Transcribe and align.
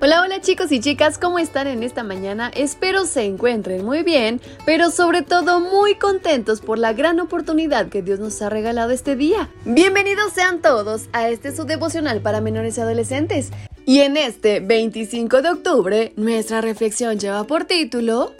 Hola, 0.00 0.22
hola 0.22 0.40
chicos 0.40 0.70
y 0.70 0.78
chicas, 0.78 1.18
¿cómo 1.18 1.40
están 1.40 1.66
en 1.66 1.82
esta 1.82 2.04
mañana? 2.04 2.52
Espero 2.54 3.04
se 3.04 3.24
encuentren 3.24 3.84
muy 3.84 4.04
bien, 4.04 4.40
pero 4.64 4.92
sobre 4.92 5.22
todo 5.22 5.58
muy 5.58 5.96
contentos 5.96 6.60
por 6.60 6.78
la 6.78 6.92
gran 6.92 7.18
oportunidad 7.18 7.88
que 7.88 8.00
Dios 8.00 8.20
nos 8.20 8.40
ha 8.40 8.48
regalado 8.48 8.92
este 8.92 9.16
día. 9.16 9.50
Bienvenidos 9.64 10.32
sean 10.32 10.62
todos 10.62 11.08
a 11.12 11.28
este 11.28 11.50
su 11.50 11.64
devocional 11.64 12.20
para 12.20 12.40
menores 12.40 12.78
y 12.78 12.80
adolescentes. 12.80 13.50
Y 13.86 13.98
en 14.02 14.16
este 14.16 14.60
25 14.60 15.42
de 15.42 15.50
octubre, 15.50 16.12
nuestra 16.14 16.60
reflexión 16.60 17.18
lleva 17.18 17.42
por 17.42 17.64
título 17.64 18.34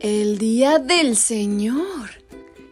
El 0.00 0.36
Día 0.36 0.78
del 0.78 1.16
Señor. 1.16 2.10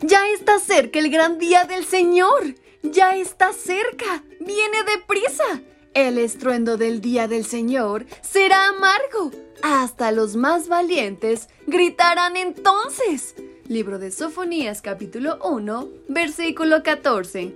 Ya 0.03 0.29
está 0.29 0.59
cerca 0.59 0.99
el 0.99 1.09
gran 1.09 1.39
día 1.39 1.65
del 1.65 1.87
Señor. 1.87 2.55
Ya 2.83 3.17
está 3.17 3.55
cerca. 3.55 4.25
Viene 4.41 4.77
deprisa. 4.95 5.63
El 5.97 6.19
estruendo 6.19 6.77
del 6.77 7.01
día 7.01 7.27
del 7.27 7.47
Señor 7.47 8.05
será 8.21 8.69
amargo. 8.69 9.31
Hasta 9.63 10.13
los 10.13 10.37
más 10.37 10.69
valientes 10.69 11.49
gritarán 11.67 12.37
entonces. 12.37 13.35
Libro 13.67 13.99
de 13.99 14.11
Sofonías 14.11 14.83
capítulo 14.83 15.39
1, 15.43 15.89
versículo 16.09 16.83
14. 16.83 17.55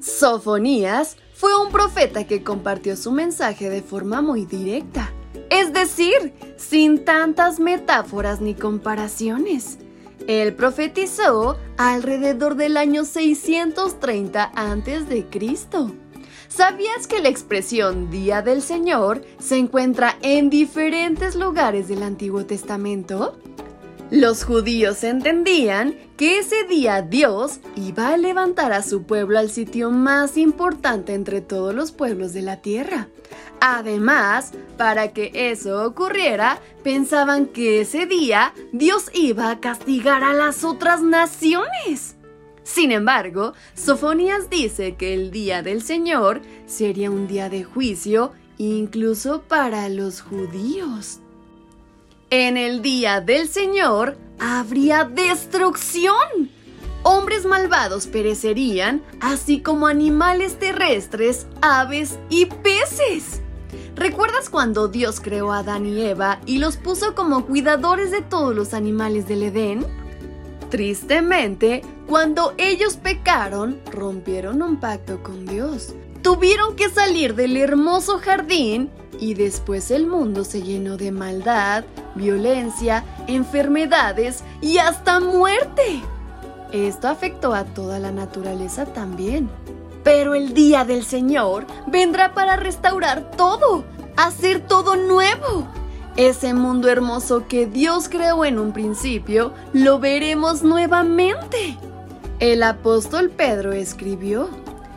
Sofonías 0.00 1.16
fue 1.32 1.56
un 1.64 1.70
profeta 1.70 2.26
que 2.26 2.42
compartió 2.42 2.96
su 2.96 3.12
mensaje 3.12 3.70
de 3.70 3.82
forma 3.82 4.20
muy 4.20 4.44
directa, 4.44 5.12
es 5.48 5.72
decir, 5.72 6.32
sin 6.56 7.04
tantas 7.04 7.60
metáforas 7.60 8.40
ni 8.40 8.54
comparaciones. 8.54 9.78
Él 10.26 10.56
profetizó 10.56 11.56
alrededor 11.76 12.56
del 12.56 12.76
año 12.76 13.04
630 13.04 14.42
a.C. 14.56 15.26
¿Sabías 16.48 17.06
que 17.06 17.20
la 17.20 17.28
expresión 17.28 18.10
Día 18.10 18.40
del 18.40 18.62
Señor 18.62 19.22
se 19.38 19.58
encuentra 19.58 20.16
en 20.22 20.48
diferentes 20.48 21.36
lugares 21.36 21.88
del 21.88 22.02
Antiguo 22.02 22.46
Testamento? 22.46 23.38
Los 24.10 24.44
judíos 24.44 25.04
entendían 25.04 25.94
que 26.16 26.38
ese 26.38 26.64
día 26.64 27.02
Dios 27.02 27.60
iba 27.76 28.08
a 28.08 28.16
levantar 28.16 28.72
a 28.72 28.82
su 28.82 29.02
pueblo 29.02 29.38
al 29.38 29.50
sitio 29.50 29.90
más 29.90 30.38
importante 30.38 31.12
entre 31.12 31.42
todos 31.42 31.74
los 31.74 31.92
pueblos 31.92 32.32
de 32.32 32.40
la 32.40 32.62
tierra. 32.62 33.08
Además, 33.60 34.52
para 34.78 35.12
que 35.12 35.30
eso 35.34 35.84
ocurriera, 35.84 36.60
pensaban 36.82 37.46
que 37.46 37.82
ese 37.82 38.06
día 38.06 38.54
Dios 38.72 39.10
iba 39.12 39.50
a 39.50 39.60
castigar 39.60 40.24
a 40.24 40.32
las 40.32 40.64
otras 40.64 41.02
naciones. 41.02 42.16
Sin 42.68 42.92
embargo, 42.92 43.54
Sofonías 43.74 44.50
dice 44.50 44.94
que 44.96 45.14
el 45.14 45.30
día 45.30 45.62
del 45.62 45.82
Señor 45.82 46.42
sería 46.66 47.10
un 47.10 47.26
día 47.26 47.48
de 47.48 47.64
juicio 47.64 48.32
incluso 48.58 49.40
para 49.40 49.88
los 49.88 50.20
judíos. 50.20 51.20
En 52.28 52.58
el 52.58 52.82
día 52.82 53.22
del 53.22 53.48
Señor 53.48 54.18
habría 54.38 55.04
destrucción. 55.04 56.50
Hombres 57.04 57.46
malvados 57.46 58.06
perecerían, 58.06 59.02
así 59.20 59.62
como 59.62 59.86
animales 59.86 60.58
terrestres, 60.58 61.46
aves 61.62 62.18
y 62.28 62.46
peces. 62.46 63.40
¿Recuerdas 63.96 64.50
cuando 64.50 64.88
Dios 64.88 65.20
creó 65.20 65.54
a 65.54 65.60
Adán 65.60 65.86
y 65.86 66.02
Eva 66.02 66.42
y 66.44 66.58
los 66.58 66.76
puso 66.76 67.14
como 67.14 67.46
cuidadores 67.46 68.10
de 68.10 68.20
todos 68.20 68.54
los 68.54 68.74
animales 68.74 69.26
del 69.26 69.44
Edén? 69.44 69.86
Tristemente, 70.70 71.82
cuando 72.06 72.52
ellos 72.58 72.96
pecaron, 72.96 73.80
rompieron 73.90 74.62
un 74.62 74.78
pacto 74.78 75.22
con 75.22 75.46
Dios. 75.46 75.94
Tuvieron 76.22 76.76
que 76.76 76.90
salir 76.90 77.34
del 77.34 77.56
hermoso 77.56 78.18
jardín 78.18 78.90
y 79.18 79.34
después 79.34 79.90
el 79.90 80.06
mundo 80.06 80.44
se 80.44 80.62
llenó 80.62 80.96
de 80.96 81.10
maldad, 81.10 81.84
violencia, 82.14 83.04
enfermedades 83.26 84.44
y 84.60 84.78
hasta 84.78 85.20
muerte. 85.20 86.02
Esto 86.72 87.08
afectó 87.08 87.54
a 87.54 87.64
toda 87.64 87.98
la 87.98 88.12
naturaleza 88.12 88.84
también. 88.84 89.48
Pero 90.04 90.34
el 90.34 90.52
día 90.52 90.84
del 90.84 91.04
Señor 91.04 91.66
vendrá 91.86 92.34
para 92.34 92.56
restaurar 92.56 93.30
todo, 93.36 93.84
hacer 94.16 94.66
todo 94.66 94.96
nuevo. 94.96 95.66
Ese 96.18 96.52
mundo 96.52 96.88
hermoso 96.88 97.46
que 97.46 97.66
Dios 97.66 98.08
creó 98.08 98.44
en 98.44 98.58
un 98.58 98.72
principio, 98.72 99.52
lo 99.72 100.00
veremos 100.00 100.64
nuevamente. 100.64 101.78
El 102.40 102.64
apóstol 102.64 103.30
Pedro 103.30 103.70
escribió, 103.70 104.48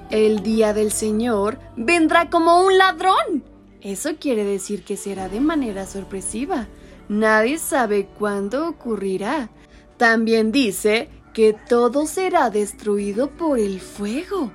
el 0.10 0.42
día 0.42 0.74
del 0.74 0.92
Señor 0.92 1.60
vendrá 1.78 2.32
como 2.32 2.66
un 2.66 2.76
ladrón. 2.76 3.44
Eso 3.82 4.16
quiere 4.20 4.44
decir 4.44 4.84
que 4.84 4.98
será 4.98 5.30
de 5.30 5.42
manera 5.42 5.86
sorpresiva. 5.86 6.68
Nadie 7.08 7.60
sabe 7.60 8.08
cuándo 8.18 8.68
ocurrirá. 8.68 9.52
También 9.98 10.52
dice 10.52 11.08
que 11.36 11.56
todo 11.70 12.08
será 12.08 12.50
destruido 12.50 13.30
por 13.30 13.60
el 13.60 13.80
fuego. 13.80 14.52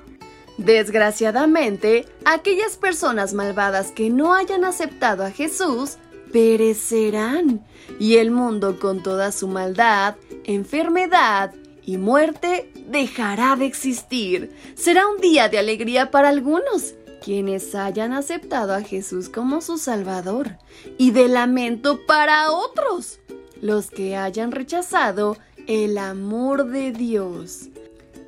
Desgraciadamente, 0.58 2.06
aquellas 2.24 2.76
personas 2.76 3.34
malvadas 3.34 3.92
que 3.92 4.10
no 4.10 4.34
hayan 4.34 4.64
aceptado 4.64 5.24
a 5.24 5.30
Jesús 5.30 5.98
perecerán, 6.32 7.64
y 7.98 8.16
el 8.16 8.30
mundo 8.30 8.78
con 8.78 9.02
toda 9.02 9.32
su 9.32 9.48
maldad, 9.48 10.16
enfermedad 10.44 11.54
y 11.84 11.96
muerte 11.96 12.72
dejará 12.88 13.56
de 13.56 13.66
existir. 13.66 14.54
Será 14.74 15.06
un 15.08 15.20
día 15.20 15.48
de 15.48 15.58
alegría 15.58 16.10
para 16.10 16.28
algunos, 16.28 16.94
quienes 17.24 17.74
hayan 17.74 18.12
aceptado 18.12 18.74
a 18.74 18.82
Jesús 18.82 19.28
como 19.28 19.60
su 19.60 19.78
Salvador, 19.78 20.58
y 20.98 21.12
de 21.12 21.28
lamento 21.28 22.04
para 22.06 22.50
otros, 22.50 23.20
los 23.60 23.90
que 23.90 24.16
hayan 24.16 24.52
rechazado 24.52 25.36
el 25.66 25.98
amor 25.98 26.66
de 26.66 26.92
Dios. 26.92 27.68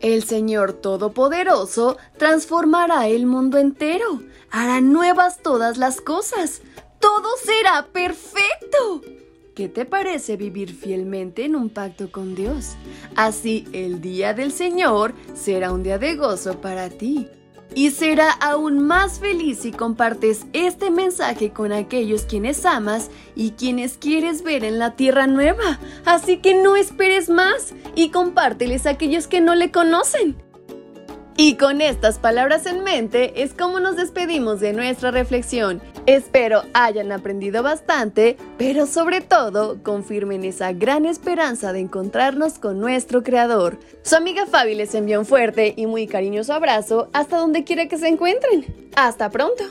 El 0.00 0.22
Señor 0.22 0.75
Todopoderoso 0.75 1.97
transformará 2.16 3.08
el 3.08 3.26
mundo 3.26 3.58
entero, 3.58 4.22
hará 4.50 4.81
nuevas 4.81 5.42
todas 5.42 5.76
las 5.76 6.00
cosas, 6.00 6.62
todo 7.00 7.28
será 7.42 7.86
perfecto. 7.86 9.03
¿Qué 9.54 9.69
te 9.69 9.84
parece 9.84 10.36
vivir 10.36 10.72
fielmente 10.72 11.44
en 11.44 11.56
un 11.56 11.70
pacto 11.70 12.12
con 12.12 12.36
Dios? 12.36 12.76
Así 13.16 13.66
el 13.72 14.00
día 14.00 14.32
del 14.32 14.53
Señor 14.53 15.14
será 15.34 15.72
un 15.72 15.82
día 15.82 15.98
de 15.98 16.14
gozo 16.14 16.60
para 16.60 16.88
ti. 16.91 17.26
Y 17.75 17.91
será 17.91 18.31
aún 18.31 18.87
más 18.87 19.19
feliz 19.19 19.58
si 19.58 19.72
compartes 19.72 20.47
este 20.53 20.91
mensaje 20.91 21.50
con 21.50 21.72
aquellos 21.72 22.22
quienes 22.22 22.64
amas 22.64 23.10
y 23.34 23.50
quienes 23.50 23.98
quieres 23.98 24.42
ver 24.42 24.64
en 24.64 24.78
la 24.78 24.97
tierra 24.97 25.26
nueva. 25.26 25.78
Así 26.04 26.38
que 26.38 26.54
no 26.54 26.76
esperes 26.76 27.28
más 27.28 27.75
y 27.94 28.10
compárteles 28.10 28.87
a 28.87 28.91
aquellos 28.91 29.26
que 29.26 29.41
no 29.41 29.54
le 29.54 29.70
conocen. 29.70 30.47
Y 31.41 31.54
con 31.54 31.81
estas 31.81 32.19
palabras 32.19 32.66
en 32.66 32.82
mente 32.82 33.44
es 33.44 33.54
como 33.54 33.78
nos 33.78 33.94
despedimos 33.94 34.59
de 34.59 34.72
nuestra 34.72 35.12
reflexión. 35.12 35.81
Espero 36.04 36.62
hayan 36.75 37.12
aprendido 37.12 37.62
bastante, 37.62 38.37
pero 38.59 38.87
sobre 38.87 39.21
todo 39.21 39.81
confirmen 39.84 40.43
esa 40.43 40.72
gran 40.72 41.06
esperanza 41.06 41.72
de 41.72 41.78
encontrarnos 41.78 42.59
con 42.59 42.81
nuestro 42.81 43.22
Creador. 43.22 43.78
Su 44.03 44.16
amiga 44.16 44.47
Fabi 44.47 44.75
les 44.75 44.97
envía 44.97 45.21
un 45.21 45.26
fuerte 45.26 45.75
y 45.76 45.87
muy 45.87 46.08
cariñoso 46.08 46.55
abrazo 46.55 47.08
hasta 47.12 47.37
donde 47.37 47.62
quiera 47.62 47.87
que 47.87 47.99
se 47.99 48.08
encuentren. 48.08 48.90
Hasta 48.96 49.31
pronto. 49.31 49.62